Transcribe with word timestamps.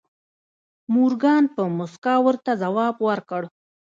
مورګان 0.93 1.43
په 1.55 1.61
موسکا 1.77 2.15
ورته 2.25 2.51
ځواب 2.63 2.95
ورکړ 3.07 3.41